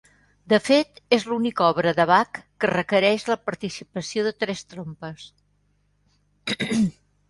[0.53, 5.31] De fet és l'única obra de Bach que requereix la participació de tres trompes.